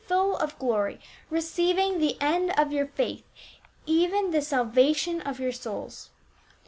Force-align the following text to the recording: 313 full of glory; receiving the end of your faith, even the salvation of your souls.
313 0.07 0.17
full 0.31 0.37
of 0.43 0.57
glory; 0.57 0.99
receiving 1.29 1.99
the 1.99 2.17
end 2.19 2.49
of 2.59 2.71
your 2.71 2.87
faith, 2.87 3.23
even 3.85 4.31
the 4.31 4.41
salvation 4.41 5.21
of 5.21 5.39
your 5.39 5.51
souls. 5.51 6.09